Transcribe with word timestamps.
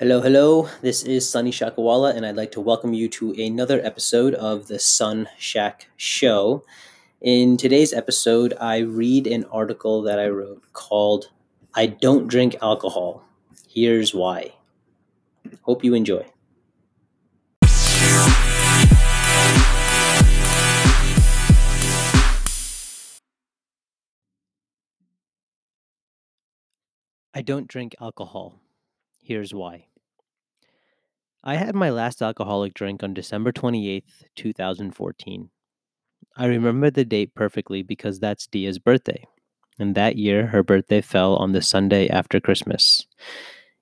Hello, 0.00 0.22
hello. 0.22 0.66
This 0.80 1.02
is 1.02 1.28
Sunny 1.28 1.50
Shakawala, 1.50 2.16
and 2.16 2.24
I'd 2.24 2.34
like 2.34 2.52
to 2.52 2.60
welcome 2.62 2.94
you 2.94 3.06
to 3.10 3.32
another 3.32 3.84
episode 3.84 4.32
of 4.32 4.66
the 4.66 4.76
SunShak 4.76 5.88
Show. 5.98 6.64
In 7.20 7.58
today's 7.58 7.92
episode, 7.92 8.54
I 8.58 8.78
read 8.78 9.26
an 9.26 9.44
article 9.52 10.00
that 10.00 10.18
I 10.18 10.28
wrote 10.28 10.62
called 10.72 11.28
I 11.74 11.84
Don't 11.84 12.28
Drink 12.28 12.56
Alcohol. 12.62 13.28
Here's 13.68 14.14
Why. 14.14 14.54
Hope 15.64 15.84
you 15.84 15.92
enjoy. 15.92 16.24
I 27.34 27.42
don't 27.42 27.68
drink 27.68 27.94
alcohol. 28.00 28.62
Here's 29.22 29.52
why. 29.52 29.89
I 31.42 31.56
had 31.56 31.74
my 31.74 31.88
last 31.88 32.20
alcoholic 32.20 32.74
drink 32.74 33.02
on 33.02 33.14
December 33.14 33.50
28th, 33.50 34.24
2014. 34.36 35.48
I 36.36 36.44
remember 36.44 36.90
the 36.90 37.04
date 37.06 37.34
perfectly 37.34 37.82
because 37.82 38.20
that's 38.20 38.46
Dia's 38.46 38.78
birthday, 38.78 39.26
and 39.78 39.94
that 39.94 40.16
year 40.16 40.48
her 40.48 40.62
birthday 40.62 41.00
fell 41.00 41.36
on 41.36 41.52
the 41.52 41.62
Sunday 41.62 42.08
after 42.08 42.40
Christmas. 42.40 43.06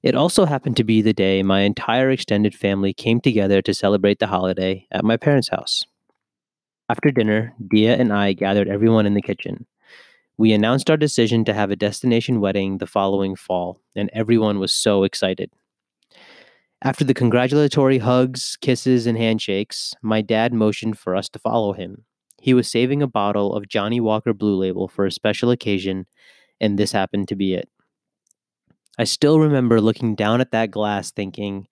It 0.05 0.15
also 0.15 0.45
happened 0.45 0.77
to 0.77 0.85
be 0.85 1.03
the 1.03 1.13
day 1.13 1.43
my 1.43 1.63
entire 1.63 2.11
extended 2.11 2.55
family 2.55 2.93
came 2.93 3.21
together 3.21 3.61
to 3.63 3.75
celebrate 3.75 4.21
the 4.21 4.29
holiday 4.29 4.87
at 4.93 5.05
my 5.05 5.17
parents' 5.17 5.49
house. 5.49 5.83
After 6.89 7.11
dinner, 7.11 7.55
Dia 7.69 7.97
and 7.97 8.13
I 8.13 8.35
gathered 8.35 8.69
everyone 8.69 9.05
in 9.05 9.15
the 9.15 9.21
kitchen. 9.21 9.67
We 10.37 10.53
announced 10.53 10.89
our 10.91 10.97
decision 10.97 11.45
to 11.47 11.55
have 11.55 11.73
a 11.73 11.77
destination 11.77 12.41
wedding 12.41 12.79
the 12.79 12.87
following 12.87 13.35
fall, 13.35 13.81
and 13.97 14.09
everyone 14.13 14.61
was 14.61 14.73
so 14.73 15.03
excited. 15.03 15.51
After 16.81 17.05
the 17.05 17.15
congratulatory 17.15 17.99
hugs, 17.99 18.57
kisses, 18.61 19.07
and 19.07 19.19
handshakes, 19.19 19.95
my 20.01 20.23
dad 20.23 20.55
motioned 20.55 20.97
for 20.97 21.17
us 21.17 21.29
to 21.31 21.39
follow 21.41 21.73
him. 21.73 22.05
He 22.41 22.55
was 22.55 22.71
saving 22.71 23.03
a 23.03 23.09
bottle 23.09 23.53
of 23.53 23.69
Johnnie 23.69 24.01
Walker 24.01 24.33
Blue 24.33 24.55
Label 24.57 24.87
for 24.87 25.05
a 25.05 25.11
special 25.11 25.51
occasion, 25.51 26.07
and 26.61 26.79
this 26.79 26.93
happened 26.93 27.27
to 27.29 27.35
be 27.35 27.55
it. 27.55 27.69
I 28.97 29.05
still 29.05 29.41
remember 29.41 29.81
looking 29.81 30.15
down 30.15 30.41
at 30.41 30.53
that 30.53 30.71
glass 30.71 31.11
thinking, 31.11 31.67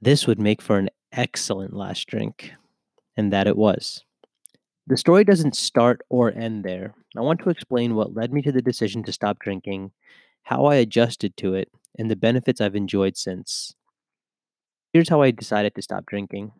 this 0.00 0.26
would 0.26 0.40
make 0.40 0.60
for 0.60 0.76
an 0.76 0.90
excellent 1.12 1.72
last 1.72 2.08
drink, 2.08 2.52
and 3.16 3.32
that 3.32 3.46
it 3.46 3.56
was. 3.56 4.04
The 4.88 4.96
story 4.96 5.22
doesn't 5.22 5.54
start 5.54 6.00
or 6.10 6.32
end 6.32 6.64
there. 6.64 6.94
I 7.16 7.20
want 7.20 7.38
to 7.40 7.50
explain 7.50 7.94
what 7.94 8.12
led 8.12 8.32
me 8.32 8.42
to 8.42 8.50
the 8.50 8.60
decision 8.60 9.04
to 9.04 9.12
stop 9.12 9.38
drinking, 9.38 9.92
how 10.42 10.64
I 10.64 10.74
adjusted 10.74 11.36
to 11.36 11.54
it, 11.54 11.70
and 11.96 12.10
the 12.10 12.16
benefits 12.16 12.60
I've 12.60 12.74
enjoyed 12.74 13.16
since. 13.16 13.76
Here's 14.94 15.08
how 15.08 15.22
I 15.22 15.32
decided 15.32 15.74
to 15.74 15.82
stop 15.82 16.06
drinking. 16.06 16.52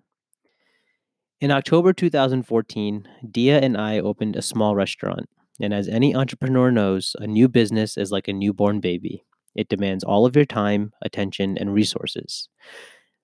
In 1.41 1.53
October 1.53 1.93
2014, 1.93 3.07
Dia 3.31 3.61
and 3.61 3.77
I 3.77 4.01
opened 4.01 4.35
a 4.35 4.43
small 4.43 4.75
restaurant. 4.75 5.29
And 5.61 5.73
as 5.73 5.87
any 5.87 6.17
entrepreneur 6.17 6.73
knows, 6.73 7.15
a 7.21 7.29
new 7.29 7.49
business 7.49 7.97
is 7.97 8.11
like 8.11 8.27
a 8.27 8.33
newborn 8.33 8.81
baby. 8.81 9.25
It 9.55 9.69
demands 9.69 10.03
all 10.03 10.27
of 10.27 10.35
your 10.35 10.47
time, 10.47 10.93
attention, 11.01 11.57
and 11.57 11.73
resources. 11.73 12.49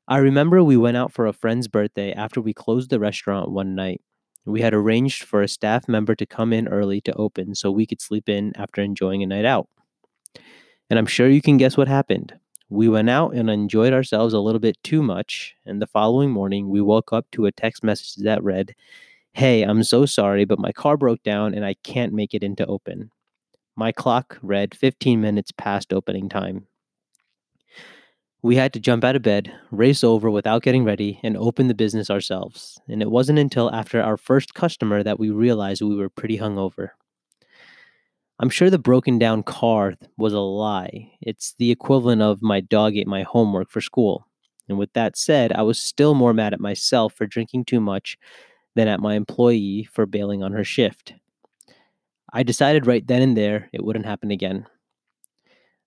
I 0.06 0.18
remember 0.18 0.62
we 0.62 0.76
went 0.76 0.96
out 0.96 1.12
for 1.12 1.26
a 1.26 1.32
friend's 1.32 1.66
birthday 1.66 2.12
after 2.12 2.40
we 2.40 2.54
closed 2.54 2.90
the 2.90 3.00
restaurant 3.00 3.50
one 3.50 3.74
night. 3.74 4.02
We 4.46 4.60
had 4.60 4.74
arranged 4.74 5.24
for 5.24 5.42
a 5.42 5.48
staff 5.48 5.88
member 5.88 6.14
to 6.14 6.24
come 6.24 6.52
in 6.52 6.68
early 6.68 7.00
to 7.00 7.12
open 7.14 7.56
so 7.56 7.72
we 7.72 7.84
could 7.84 8.00
sleep 8.00 8.28
in 8.28 8.52
after 8.54 8.80
enjoying 8.80 9.24
a 9.24 9.26
night 9.26 9.44
out. 9.44 9.66
And 10.88 11.00
I'm 11.00 11.06
sure 11.06 11.28
you 11.28 11.42
can 11.42 11.56
guess 11.56 11.76
what 11.76 11.88
happened. 11.88 12.39
We 12.70 12.88
went 12.88 13.10
out 13.10 13.34
and 13.34 13.50
enjoyed 13.50 13.92
ourselves 13.92 14.32
a 14.32 14.38
little 14.38 14.60
bit 14.60 14.80
too 14.84 15.02
much, 15.02 15.56
and 15.66 15.82
the 15.82 15.88
following 15.88 16.30
morning 16.30 16.70
we 16.70 16.80
woke 16.80 17.12
up 17.12 17.26
to 17.32 17.46
a 17.46 17.52
text 17.52 17.82
message 17.82 18.14
that 18.22 18.44
read, 18.44 18.76
Hey, 19.32 19.62
I'm 19.62 19.82
so 19.82 20.06
sorry, 20.06 20.44
but 20.44 20.60
my 20.60 20.70
car 20.70 20.96
broke 20.96 21.24
down 21.24 21.52
and 21.52 21.64
I 21.64 21.74
can't 21.82 22.12
make 22.12 22.32
it 22.32 22.44
into 22.44 22.64
open. 22.66 23.10
My 23.74 23.90
clock 23.90 24.38
read 24.40 24.76
15 24.76 25.20
minutes 25.20 25.50
past 25.50 25.92
opening 25.92 26.28
time. 26.28 26.68
We 28.40 28.54
had 28.54 28.72
to 28.74 28.80
jump 28.80 29.02
out 29.02 29.16
of 29.16 29.22
bed, 29.22 29.52
race 29.72 30.04
over 30.04 30.30
without 30.30 30.62
getting 30.62 30.84
ready, 30.84 31.18
and 31.24 31.36
open 31.36 31.66
the 31.66 31.74
business 31.74 32.08
ourselves. 32.08 32.80
And 32.88 33.02
it 33.02 33.10
wasn't 33.10 33.40
until 33.40 33.70
after 33.74 34.00
our 34.00 34.16
first 34.16 34.54
customer 34.54 35.02
that 35.02 35.18
we 35.18 35.30
realized 35.30 35.82
we 35.82 35.96
were 35.96 36.08
pretty 36.08 36.38
hungover. 36.38 36.90
I'm 38.42 38.48
sure 38.48 38.70
the 38.70 38.78
broken 38.78 39.18
down 39.18 39.42
car 39.42 39.96
was 40.16 40.32
a 40.32 40.40
lie. 40.40 41.12
It's 41.20 41.54
the 41.58 41.70
equivalent 41.70 42.22
of 42.22 42.40
my 42.40 42.60
dog 42.60 42.96
ate 42.96 43.06
my 43.06 43.22
homework 43.22 43.68
for 43.68 43.82
school. 43.82 44.26
And 44.66 44.78
with 44.78 44.90
that 44.94 45.18
said, 45.18 45.52
I 45.52 45.60
was 45.60 45.78
still 45.78 46.14
more 46.14 46.32
mad 46.32 46.54
at 46.54 46.60
myself 46.60 47.12
for 47.12 47.26
drinking 47.26 47.66
too 47.66 47.80
much 47.80 48.16
than 48.74 48.88
at 48.88 49.00
my 49.00 49.14
employee 49.14 49.86
for 49.92 50.06
bailing 50.06 50.42
on 50.42 50.52
her 50.52 50.64
shift. 50.64 51.12
I 52.32 52.42
decided 52.42 52.86
right 52.86 53.06
then 53.06 53.20
and 53.20 53.36
there 53.36 53.68
it 53.74 53.84
wouldn't 53.84 54.06
happen 54.06 54.30
again. 54.30 54.66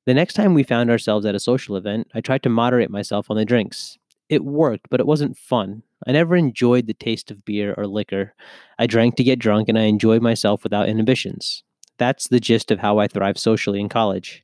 The 0.06 0.14
next 0.14 0.36
time 0.36 0.54
we 0.54 0.62
found 0.62 0.92
ourselves 0.92 1.26
at 1.26 1.34
a 1.34 1.40
social 1.40 1.76
event, 1.76 2.12
I 2.14 2.22
tried 2.22 2.44
to 2.44 2.50
moderate 2.50 2.92
myself 2.92 3.32
on 3.32 3.38
the 3.38 3.46
drinks. 3.46 3.98
It 4.30 4.46
worked, 4.46 4.92
but 4.92 5.00
it 5.00 5.08
wasn't 5.08 5.40
fun. 5.40 5.82
I 6.06 6.12
never 6.12 6.36
enjoyed 6.36 6.86
the 6.86 6.94
taste 6.94 7.32
of 7.32 7.46
beer 7.46 7.74
or 7.76 7.88
liquor. 7.88 8.36
I 8.78 8.86
drank 8.86 9.16
to 9.16 9.24
get 9.24 9.40
drunk 9.40 9.70
and 9.70 9.80
I 9.80 9.84
enjoyed 9.84 10.22
myself 10.22 10.64
without 10.64 10.88
inhibitions. 10.88 11.64
That's 11.98 12.28
the 12.28 12.40
gist 12.40 12.72
of 12.72 12.80
how 12.80 13.00
I 13.00 13.08
thrived 13.08 13.40
socially 13.40 13.80
in 13.80 13.90
college. 13.90 14.44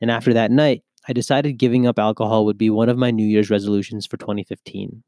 And 0.00 0.10
after 0.10 0.32
that 0.34 0.50
night, 0.50 0.82
I 1.08 1.12
decided 1.12 1.58
giving 1.58 1.86
up 1.86 1.98
alcohol 1.98 2.44
would 2.44 2.58
be 2.58 2.70
one 2.70 2.88
of 2.88 2.98
my 2.98 3.10
New 3.10 3.26
Year's 3.26 3.50
resolutions 3.50 4.06
for 4.06 4.16
2015. 4.16 5.02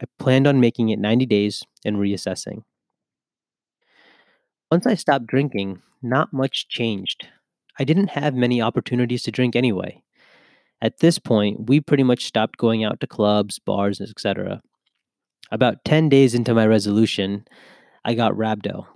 I 0.00 0.04
planned 0.18 0.46
on 0.46 0.60
making 0.60 0.90
it 0.90 0.98
90 0.98 1.26
days 1.26 1.62
and 1.84 1.96
reassessing. 1.96 2.62
Once 4.70 4.86
I 4.86 4.94
stopped 4.94 5.26
drinking, 5.26 5.82
not 6.02 6.32
much 6.32 6.68
changed. 6.68 7.28
I 7.78 7.84
didn't 7.84 8.10
have 8.10 8.34
many 8.34 8.60
opportunities 8.60 9.22
to 9.24 9.30
drink 9.30 9.54
anyway. 9.54 10.02
At 10.80 10.98
this 10.98 11.18
point, 11.18 11.68
we 11.68 11.80
pretty 11.80 12.02
much 12.02 12.24
stopped 12.24 12.58
going 12.58 12.82
out 12.82 13.00
to 13.00 13.06
clubs, 13.06 13.58
bars, 13.58 14.00
etc. 14.00 14.62
About 15.50 15.84
10 15.84 16.08
days 16.08 16.34
into 16.34 16.54
my 16.54 16.66
resolution, 16.66 17.46
I 18.04 18.14
got 18.14 18.32
rhabdo. 18.32 18.86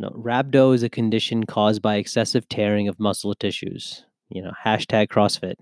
No, 0.00 0.08
rhabdo 0.12 0.74
is 0.74 0.82
a 0.82 0.88
condition 0.88 1.44
caused 1.44 1.82
by 1.82 1.96
excessive 1.96 2.48
tearing 2.48 2.88
of 2.88 2.98
muscle 2.98 3.34
tissues. 3.34 4.06
You 4.30 4.40
know, 4.40 4.52
hashtag 4.64 5.08
CrossFit. 5.08 5.56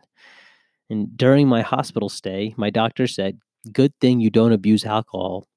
And 0.89 1.17
during 1.17 1.49
my 1.49 1.61
hospital 1.61 2.09
stay, 2.09 2.55
my 2.57 2.71
doctor 2.71 3.09
said, 3.09 3.41
Good 3.73 3.93
thing 4.01 4.21
you 4.21 4.31
don't 4.31 4.53
abuse 4.53 4.85
alcohol. 4.85 5.49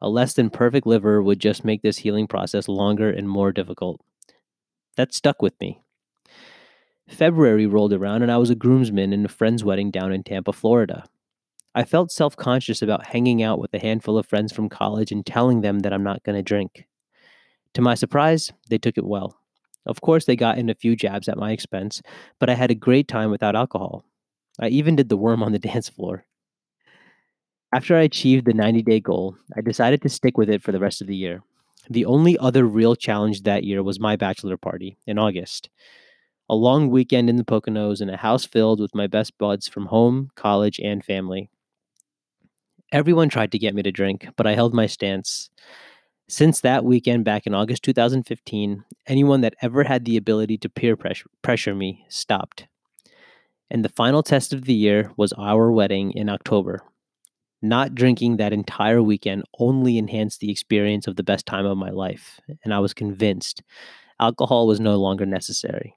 A 0.00 0.08
less 0.08 0.32
than 0.32 0.48
perfect 0.48 0.86
liver 0.86 1.22
would 1.22 1.38
just 1.38 1.66
make 1.66 1.82
this 1.82 1.98
healing 1.98 2.26
process 2.26 2.66
longer 2.66 3.10
and 3.10 3.28
more 3.28 3.52
difficult. 3.52 4.00
That 4.96 5.12
stuck 5.12 5.42
with 5.42 5.52
me. 5.60 5.82
February 7.10 7.66
rolled 7.66 7.92
around 7.92 8.22
and 8.22 8.32
I 8.32 8.38
was 8.38 8.48
a 8.48 8.54
groomsman 8.54 9.12
in 9.12 9.22
a 9.22 9.28
friend's 9.28 9.64
wedding 9.64 9.90
down 9.90 10.14
in 10.14 10.22
Tampa, 10.22 10.54
Florida. 10.54 11.04
I 11.74 11.84
felt 11.84 12.10
self 12.10 12.36
conscious 12.36 12.80
about 12.80 13.08
hanging 13.08 13.42
out 13.42 13.58
with 13.58 13.74
a 13.74 13.78
handful 13.78 14.16
of 14.16 14.24
friends 14.24 14.50
from 14.50 14.70
college 14.70 15.12
and 15.12 15.26
telling 15.26 15.60
them 15.60 15.80
that 15.80 15.92
I'm 15.92 16.02
not 16.02 16.22
going 16.22 16.36
to 16.36 16.42
drink. 16.42 16.86
To 17.74 17.82
my 17.82 17.94
surprise, 17.94 18.52
they 18.68 18.78
took 18.78 18.98
it 18.98 19.06
well. 19.06 19.38
Of 19.86 20.00
course, 20.00 20.24
they 20.24 20.36
got 20.36 20.58
in 20.58 20.68
a 20.68 20.74
few 20.74 20.96
jabs 20.96 21.28
at 21.28 21.38
my 21.38 21.52
expense, 21.52 22.02
but 22.38 22.50
I 22.50 22.54
had 22.54 22.70
a 22.70 22.74
great 22.74 23.08
time 23.08 23.30
without 23.30 23.56
alcohol. 23.56 24.04
I 24.58 24.68
even 24.68 24.96
did 24.96 25.08
the 25.08 25.16
worm 25.16 25.42
on 25.42 25.52
the 25.52 25.58
dance 25.70 25.88
floor. 25.88 26.26
After 27.72 27.96
I 27.96 28.02
achieved 28.02 28.46
the 28.46 28.52
90 28.52 28.82
day 28.82 29.00
goal, 29.00 29.36
I 29.56 29.60
decided 29.60 30.02
to 30.02 30.08
stick 30.08 30.36
with 30.36 30.50
it 30.50 30.62
for 30.62 30.72
the 30.72 30.80
rest 30.80 31.00
of 31.00 31.06
the 31.06 31.16
year. 31.16 31.42
The 31.88 32.04
only 32.04 32.36
other 32.38 32.64
real 32.66 32.94
challenge 32.96 33.42
that 33.42 33.64
year 33.64 33.82
was 33.82 33.98
my 34.00 34.16
bachelor 34.16 34.56
party 34.56 34.98
in 35.06 35.18
August 35.18 35.70
a 36.50 36.54
long 36.56 36.90
weekend 36.90 37.30
in 37.30 37.36
the 37.36 37.44
Poconos 37.44 38.00
and 38.00 38.10
a 38.10 38.16
house 38.16 38.44
filled 38.44 38.80
with 38.80 38.92
my 38.92 39.06
best 39.06 39.38
buds 39.38 39.68
from 39.68 39.86
home, 39.86 40.30
college, 40.34 40.80
and 40.80 41.04
family. 41.04 41.48
Everyone 42.90 43.28
tried 43.28 43.52
to 43.52 43.58
get 43.58 43.72
me 43.72 43.84
to 43.84 43.92
drink, 43.92 44.26
but 44.34 44.48
I 44.48 44.56
held 44.56 44.74
my 44.74 44.86
stance. 44.86 45.48
Since 46.30 46.60
that 46.60 46.84
weekend 46.84 47.24
back 47.24 47.44
in 47.48 47.56
August 47.56 47.82
2015, 47.82 48.84
anyone 49.08 49.40
that 49.40 49.56
ever 49.62 49.82
had 49.82 50.04
the 50.04 50.16
ability 50.16 50.58
to 50.58 50.68
peer 50.68 50.96
pressure, 50.96 51.28
pressure 51.42 51.74
me 51.74 52.04
stopped. 52.08 52.68
And 53.68 53.84
the 53.84 53.88
final 53.88 54.22
test 54.22 54.52
of 54.52 54.64
the 54.64 54.72
year 54.72 55.10
was 55.16 55.32
our 55.32 55.72
wedding 55.72 56.12
in 56.12 56.28
October. 56.28 56.84
Not 57.60 57.96
drinking 57.96 58.36
that 58.36 58.52
entire 58.52 59.02
weekend 59.02 59.42
only 59.58 59.98
enhanced 59.98 60.38
the 60.38 60.52
experience 60.52 61.08
of 61.08 61.16
the 61.16 61.24
best 61.24 61.46
time 61.46 61.66
of 61.66 61.76
my 61.76 61.90
life, 61.90 62.38
and 62.62 62.72
I 62.72 62.78
was 62.78 62.94
convinced 62.94 63.64
alcohol 64.20 64.68
was 64.68 64.78
no 64.78 64.94
longer 64.98 65.26
necessary. 65.26 65.96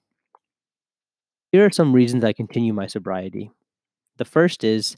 Here 1.52 1.64
are 1.64 1.72
some 1.72 1.94
reasons 1.94 2.24
I 2.24 2.34
continue 2.34 2.74
my 2.74 2.88
sobriety. 2.88 3.52
The 4.18 4.26
first 4.26 4.64
is 4.64 4.98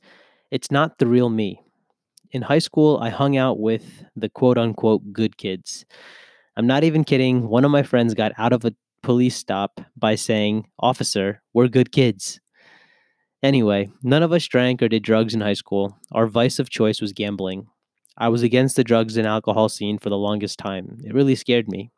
it's 0.50 0.72
not 0.72 0.98
the 0.98 1.08
real 1.08 1.30
me. 1.30 1.65
In 2.36 2.42
high 2.42 2.60
school, 2.60 3.00
I 3.02 3.08
hung 3.12 3.38
out 3.38 3.62
with 3.62 4.04
the 4.14 4.28
quote 4.28 4.58
unquote 4.58 5.14
good 5.14 5.38
kids. 5.38 5.86
I'm 6.58 6.68
not 6.68 6.84
even 6.84 7.06
kidding. 7.06 7.48
One 7.48 7.64
of 7.64 7.72
my 7.72 7.82
friends 7.82 8.14
got 8.14 8.34
out 8.38 8.52
of 8.52 8.66
a 8.66 8.76
police 9.02 9.38
stop 9.38 9.80
by 9.96 10.16
saying, 10.16 10.68
Officer, 10.78 11.42
we're 11.54 11.70
good 11.70 11.94
kids. 11.94 12.42
Anyway, 13.42 13.90
none 14.04 14.22
of 14.22 14.34
us 14.34 14.46
drank 14.48 14.84
or 14.84 14.90
did 14.90 15.02
drugs 15.02 15.34
in 15.34 15.40
high 15.40 15.54
school. 15.54 15.98
Our 16.12 16.28
vice 16.28 16.60
of 16.60 16.70
choice 16.70 17.00
was 17.00 17.14
gambling. 17.14 17.68
I 18.18 18.28
was 18.28 18.44
against 18.44 18.76
the 18.76 18.84
drugs 18.84 19.16
and 19.16 19.26
alcohol 19.26 19.70
scene 19.70 19.98
for 19.98 20.10
the 20.10 20.18
longest 20.18 20.60
time. 20.60 20.98
It 21.06 21.14
really 21.14 21.36
scared 21.36 21.70
me. 21.70 21.90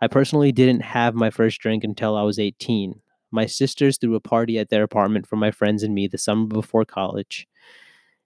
I 0.00 0.06
personally 0.06 0.52
didn't 0.52 0.82
have 0.82 1.16
my 1.16 1.30
first 1.30 1.60
drink 1.60 1.82
until 1.82 2.16
I 2.16 2.22
was 2.22 2.38
18. 2.38 3.00
My 3.32 3.46
sisters 3.46 3.98
threw 3.98 4.14
a 4.14 4.20
party 4.20 4.56
at 4.56 4.68
their 4.68 4.84
apartment 4.84 5.26
for 5.26 5.34
my 5.34 5.50
friends 5.50 5.82
and 5.82 5.96
me 5.96 6.06
the 6.06 6.16
summer 6.16 6.46
before 6.46 6.84
college, 6.84 7.48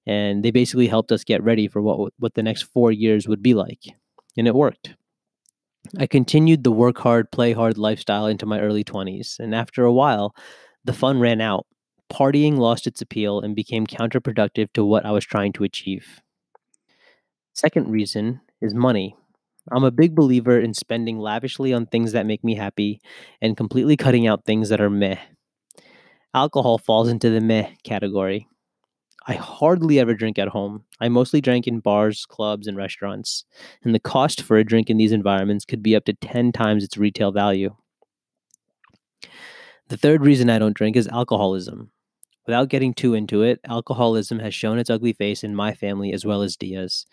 and 0.07 0.45
they 0.45 0.51
basically 0.51 0.89
helped 0.89 1.13
us 1.13 1.25
get 1.25 1.43
ready 1.43 1.69
for 1.69 1.83
what 1.83 2.13
what 2.19 2.35
the 2.35 2.43
next 2.43 2.63
4 2.63 2.93
years 2.93 3.29
would 3.29 3.43
be 3.43 3.55
like. 3.55 3.85
And 4.37 4.47
it 4.49 4.55
worked. 4.55 4.95
I 5.99 6.07
continued 6.07 6.65
the 6.65 6.73
work 6.73 6.99
hard, 6.99 7.33
play 7.33 7.53
hard 7.53 7.77
lifestyle 7.77 8.27
into 8.27 8.47
my 8.47 8.61
early 8.61 8.85
20s, 8.85 9.39
and 9.39 9.55
after 9.55 9.85
a 9.85 9.93
while, 9.93 10.35
the 10.85 10.93
fun 10.93 11.21
ran 11.21 11.41
out. 11.41 11.67
Partying 12.13 12.59
lost 12.59 12.87
its 12.87 13.01
appeal 13.01 13.41
and 13.41 13.57
became 13.57 13.87
counterproductive 13.87 14.73
to 14.75 14.85
what 14.85 15.05
I 15.07 15.11
was 15.11 15.25
trying 15.25 15.53
to 15.55 15.65
achieve. 15.65 16.21
Second 17.55 17.91
reason 17.91 18.41
is 18.61 18.75
money. 18.75 19.17
I'm 19.71 19.85
a 19.85 19.91
big 19.91 20.15
believer 20.15 20.59
in 20.59 20.75
spending 20.75 21.19
lavishly 21.19 21.73
on 21.73 21.87
things 21.87 22.13
that 22.13 22.27
make 22.27 22.43
me 22.45 22.55
happy 22.55 23.01
and 23.41 23.57
completely 23.57 23.97
cutting 23.97 24.27
out 24.27 24.45
things 24.45 24.69
that 24.69 24.81
are 24.81 24.91
meh. 24.91 25.19
Alcohol 26.35 26.79
falls 26.79 27.09
into 27.09 27.31
the 27.31 27.41
meh 27.41 27.71
category. 27.85 28.47
I 29.27 29.35
hardly 29.35 29.99
ever 29.99 30.15
drink 30.15 30.39
at 30.39 30.49
home. 30.49 30.85
I 31.01 31.09
mostly 31.09 31.41
drank 31.41 31.67
in 31.67 31.81
bars, 31.81 32.27
clubs, 32.27 32.67
and 32.67 32.77
restaurants, 32.77 33.45
and 33.85 33.95
the 33.95 34.01
cost 34.01 34.43
for 34.43 34.57
a 34.57 34.65
drink 34.65 34.91
in 34.91 34.97
these 34.97 35.13
environments 35.13 35.65
could 35.65 35.83
be 35.83 35.95
up 35.95 36.05
to 36.07 36.13
10 36.13 36.53
times 36.53 36.83
its 36.83 36.97
retail 36.97 37.31
value. 37.31 37.77
The 39.89 39.97
third 39.97 40.23
reason 40.23 40.51
I 40.51 40.59
don't 40.59 40.77
drink 40.77 40.97
is 40.97 41.09
alcoholism. 41.09 41.91
Without 42.47 42.69
getting 42.69 42.95
too 42.95 43.15
into 43.15 43.43
it, 43.43 43.61
alcoholism 43.65 44.41
has 44.41 44.55
shown 44.55 44.79
its 44.79 44.91
ugly 44.91 45.13
face 45.13 45.45
in 45.45 45.55
my 45.55 45.75
family 45.75 46.13
as 46.13 46.25
well 46.25 46.43
as 46.43 46.57
Dia's 46.57 47.07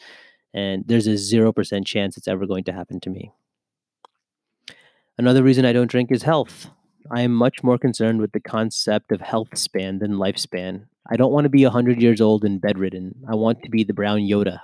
and 0.53 0.83
there's 0.87 1.07
a 1.07 1.11
0% 1.11 1.85
chance 1.85 2.17
it's 2.17 2.27
ever 2.27 2.45
going 2.45 2.63
to 2.65 2.73
happen 2.73 2.99
to 3.01 3.09
me. 3.09 3.31
Another 5.17 5.43
reason 5.43 5.65
I 5.65 5.73
don't 5.73 5.91
drink 5.91 6.11
is 6.11 6.23
health. 6.23 6.69
I 7.11 7.21
am 7.21 7.33
much 7.33 7.63
more 7.63 7.77
concerned 7.77 8.21
with 8.21 8.31
the 8.31 8.39
concept 8.39 9.11
of 9.11 9.21
health 9.21 9.57
span 9.57 9.99
than 9.99 10.13
lifespan. 10.13 10.85
I 11.11 11.17
don't 11.17 11.31
want 11.31 11.45
to 11.45 11.49
be 11.49 11.63
100 11.63 12.01
years 12.01 12.21
old 12.21 12.45
and 12.45 12.61
bedridden. 12.61 13.15
I 13.27 13.35
want 13.35 13.63
to 13.63 13.69
be 13.69 13.83
the 13.83 13.93
brown 13.93 14.19
Yoda. 14.19 14.59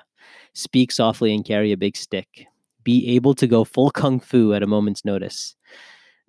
Speak 0.53 0.91
softly 0.91 1.33
and 1.33 1.43
carry 1.43 1.71
a 1.71 1.77
big 1.77 1.97
stick. 1.97 2.45
Be 2.83 3.09
able 3.15 3.33
to 3.35 3.47
go 3.47 3.63
full 3.63 3.89
kung 3.89 4.19
fu 4.19 4.53
at 4.53 4.61
a 4.61 4.67
moment's 4.67 5.03
notice. 5.03 5.55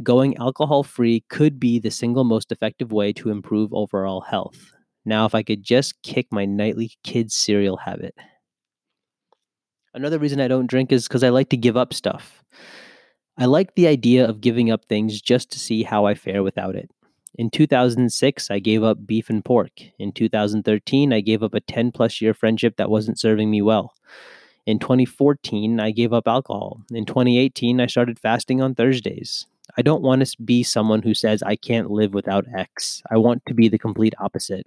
Going 0.03 0.37
alcohol 0.39 0.83
free 0.83 1.25
could 1.29 1.61
be 1.61 1.79
the 1.79 1.91
single 1.91 2.25
most 2.25 2.51
effective 2.51 2.93
way 2.93 3.13
to 3.15 3.31
improve 3.31 3.73
overall 3.75 4.23
health. 4.23 4.73
Now, 5.05 5.27
if 5.27 5.35
I 5.35 5.43
could 5.43 5.63
just 5.63 6.03
kick 6.03 6.27
my 6.31 6.45
nightly 6.45 6.93
kids' 7.05 7.35
cereal 7.35 7.77
habit. 7.77 8.15
Another 9.95 10.19
reason 10.19 10.41
I 10.41 10.49
don't 10.49 10.67
drink 10.67 10.93
is 10.93 11.07
because 11.07 11.23
I 11.23 11.29
like 11.29 11.51
to 11.51 11.57
give 11.57 11.77
up 11.77 11.95
stuff. 11.95 12.43
I 13.39 13.45
like 13.45 13.75
the 13.75 13.87
idea 13.87 14.27
of 14.27 14.41
giving 14.41 14.71
up 14.71 14.87
things 14.87 15.21
just 15.21 15.51
to 15.53 15.59
see 15.59 15.83
how 15.83 16.07
I 16.07 16.15
fare 16.15 16.43
without 16.43 16.75
it. 16.75 16.91
In 17.37 17.51
2006, 17.51 18.51
I 18.51 18.59
gave 18.59 18.83
up 18.83 19.07
beef 19.07 19.29
and 19.29 19.45
pork. 19.45 19.73
In 19.99 20.11
2013, 20.13 21.13
I 21.13 21.21
gave 21.21 21.43
up 21.43 21.55
a 21.55 21.61
10 21.61 21.93
plus 21.93 22.21
year 22.21 22.33
friendship 22.33 22.77
that 22.77 22.91
wasn't 22.91 23.19
serving 23.19 23.51
me 23.51 23.61
well. 23.61 23.95
In 24.65 24.79
2014, 24.79 25.79
I 25.79 25.91
gave 25.91 26.13
up 26.13 26.27
alcohol. 26.27 26.81
In 26.91 27.05
2018, 27.05 27.81
I 27.81 27.87
started 27.87 28.19
fasting 28.19 28.61
on 28.63 28.75
Thursdays. 28.75 29.47
I 29.77 29.83
don't 29.83 30.03
want 30.03 30.27
to 30.27 30.43
be 30.43 30.63
someone 30.63 31.03
who 31.03 31.13
says 31.13 31.43
I 31.43 31.57
can't 31.57 31.91
live 31.91 32.15
without 32.15 32.47
X. 32.57 33.03
I 33.11 33.19
want 33.19 33.45
to 33.47 33.55
be 33.55 33.69
the 33.69 33.79
complete 33.79 34.15
opposite. 34.19 34.67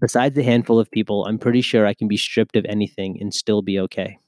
Besides 0.00 0.36
a 0.36 0.42
handful 0.42 0.80
of 0.80 0.90
people, 0.90 1.24
I'm 1.24 1.38
pretty 1.38 1.60
sure 1.60 1.86
I 1.86 1.94
can 1.94 2.08
be 2.08 2.16
stripped 2.16 2.56
of 2.56 2.64
anything 2.66 3.18
and 3.20 3.32
still 3.32 3.62
be 3.62 3.78
okay. 3.80 4.18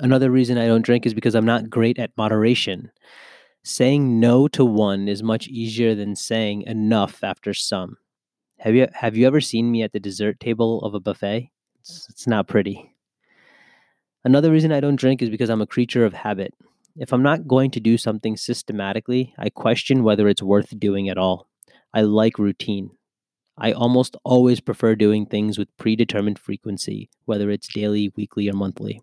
Another 0.00 0.30
reason 0.30 0.58
I 0.58 0.66
don't 0.66 0.84
drink 0.84 1.06
is 1.06 1.14
because 1.14 1.36
I'm 1.36 1.46
not 1.46 1.70
great 1.70 1.98
at 1.98 2.10
moderation. 2.16 2.90
Saying 3.66 4.20
no 4.20 4.46
to 4.48 4.62
one 4.62 5.08
is 5.08 5.22
much 5.22 5.48
easier 5.48 5.94
than 5.94 6.14
saying 6.16 6.62
enough 6.62 7.24
after 7.24 7.54
some. 7.54 7.96
Have 8.58 8.74
you 8.74 8.88
have 8.92 9.16
you 9.16 9.26
ever 9.26 9.40
seen 9.40 9.70
me 9.70 9.82
at 9.82 9.92
the 9.92 10.00
dessert 10.00 10.38
table 10.38 10.82
of 10.82 10.92
a 10.92 11.00
buffet? 11.00 11.50
It's, 11.80 12.06
it's 12.10 12.26
not 12.26 12.46
pretty. 12.46 12.94
Another 14.22 14.50
reason 14.50 14.70
I 14.70 14.80
don't 14.80 14.96
drink 14.96 15.22
is 15.22 15.30
because 15.30 15.48
I'm 15.48 15.62
a 15.62 15.66
creature 15.66 16.04
of 16.04 16.12
habit. 16.12 16.52
If 16.96 17.12
I'm 17.12 17.22
not 17.22 17.48
going 17.48 17.70
to 17.70 17.80
do 17.80 17.96
something 17.96 18.36
systematically, 18.36 19.34
I 19.38 19.48
question 19.48 20.04
whether 20.04 20.28
it's 20.28 20.42
worth 20.42 20.78
doing 20.78 21.08
at 21.08 21.18
all. 21.18 21.48
I 21.94 22.02
like 22.02 22.38
routine. 22.38 22.90
I 23.56 23.72
almost 23.72 24.14
always 24.24 24.60
prefer 24.60 24.94
doing 24.94 25.24
things 25.24 25.58
with 25.58 25.74
predetermined 25.78 26.38
frequency, 26.38 27.08
whether 27.24 27.50
it's 27.50 27.72
daily, 27.72 28.12
weekly, 28.14 28.48
or 28.48 28.52
monthly. 28.52 29.00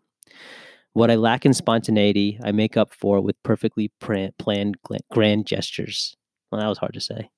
What 0.94 1.10
I 1.10 1.16
lack 1.16 1.46
in 1.46 1.54
spontaneity, 1.54 2.40
I 2.44 2.52
make 2.52 2.76
up 2.76 2.94
for 2.94 3.22
with 3.22 3.42
perfectly 3.44 3.92
planned 4.00 4.76
grand 5.12 5.46
gestures. 5.48 6.16
Well, 6.52 6.60
that 6.60 6.68
was 6.68 6.80
hard 6.80 6.94
to 6.96 7.00
say. 7.00 7.30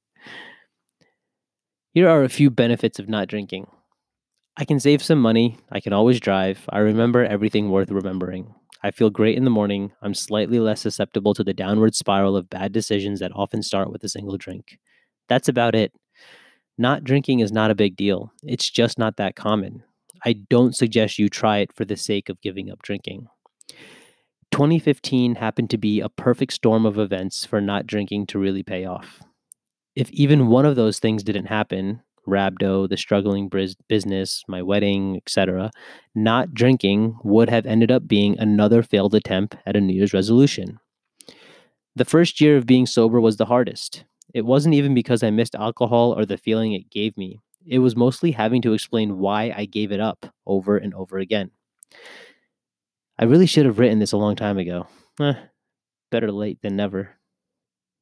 Here 1.94 2.10
are 2.10 2.24
a 2.24 2.30
few 2.30 2.50
benefits 2.50 2.98
of 2.98 3.08
not 3.08 3.28
drinking. 3.28 3.68
I 4.58 4.66
can 4.66 4.80
save 4.80 5.04
some 5.04 5.20
money. 5.20 5.58
I 5.72 5.80
can 5.80 5.94
always 5.94 6.20
drive. 6.20 6.66
I 6.70 6.80
remember 6.80 7.24
everything 7.24 7.70
worth 7.70 7.92
remembering. 7.92 8.56
I 8.82 8.92
feel 8.92 9.12
great 9.12 9.38
in 9.38 9.44
the 9.44 9.52
morning. 9.52 9.92
I'm 10.02 10.16
slightly 10.16 10.60
less 10.60 10.82
susceptible 10.82 11.34
to 11.36 11.44
the 11.44 11.54
downward 11.54 11.96
spiral 11.96 12.36
of 12.36 12.50
bad 12.50 12.72
decisions 12.72 13.20
that 13.20 13.32
often 13.36 13.62
start 13.62 13.92
with 13.92 14.04
a 14.04 14.10
single 14.10 14.38
drink. 14.38 14.80
That's 15.30 15.48
about 15.48 15.76
it. 15.76 15.94
Not 16.78 17.04
drinking 17.04 17.40
is 17.40 17.52
not 17.52 17.72
a 17.72 17.76
big 17.76 17.96
deal. 17.96 18.32
It's 18.44 18.70
just 18.70 18.98
not 18.98 19.18
that 19.18 19.36
common. 19.36 19.84
I 20.26 20.34
don't 20.34 20.76
suggest 20.76 21.20
you 21.20 21.30
try 21.30 21.60
it 21.60 21.72
for 21.72 21.86
the 21.86 21.98
sake 21.98 22.30
of 22.30 22.42
giving 22.42 22.72
up 22.72 22.82
drinking. 22.82 23.28
2015 24.52 25.36
happened 25.36 25.70
to 25.72 25.78
be 25.78 26.00
a 26.00 26.10
perfect 26.10 26.54
storm 26.54 26.86
of 26.86 27.00
events 27.00 27.46
for 27.46 27.60
not 27.60 27.88
drinking 27.88 28.28
to 28.28 28.40
really 28.40 28.64
pay 28.64 28.86
off. 28.86 29.22
If 29.96 30.12
even 30.12 30.48
one 30.48 30.66
of 30.66 30.76
those 30.76 31.00
things 31.00 31.24
didn't 31.24 31.46
happen, 31.46 32.02
Rhabdo, 32.28 32.88
the 32.88 32.98
struggling 32.98 33.50
business, 33.90 34.44
my 34.48 34.62
wedding, 34.62 35.18
etc., 35.18 35.72
not 36.16 36.54
drinking 36.54 37.18
would 37.24 37.50
have 37.50 37.66
ended 37.66 37.92
up 37.92 38.08
being 38.08 38.38
another 38.40 38.82
failed 38.82 39.14
attempt 39.16 39.58
at 39.66 39.76
a 39.76 39.82
New 39.82 39.94
Year's 39.94 40.14
resolution. 40.14 40.80
The 41.96 42.06
first 42.06 42.40
year 42.42 42.58
of 42.58 42.66
being 42.66 42.86
sober 42.86 43.20
was 43.20 43.38
the 43.38 43.46
hardest. 43.46 44.06
It 44.34 44.46
wasn't 44.46 44.76
even 44.76 44.96
because 44.96 45.22
I 45.22 45.30
missed 45.30 45.56
alcohol 45.56 46.18
or 46.18 46.26
the 46.26 46.38
feeling 46.38 46.74
it 46.74 46.90
gave 46.90 47.18
me. 47.18 47.40
It 47.66 47.80
was 47.80 47.96
mostly 47.96 48.32
having 48.32 48.62
to 48.64 48.74
explain 48.74 49.20
why 49.20 49.54
I 49.56 49.66
gave 49.66 49.92
it 49.92 50.00
up 50.00 50.26
over 50.46 50.78
and 50.78 50.94
over 50.94 51.18
again. 51.18 51.52
I 53.24 53.26
really 53.26 53.46
should 53.46 53.66
have 53.66 53.80
written 53.80 54.00
this 54.00 54.12
a 54.12 54.18
long 54.18 54.36
time 54.36 54.58
ago. 54.58 54.86
Eh, 55.22 55.36
better 56.12 56.30
late 56.30 56.62
than 56.62 56.76
never. 56.76 57.18